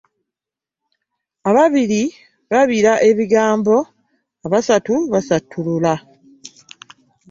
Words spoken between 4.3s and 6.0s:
abasatu basatulula.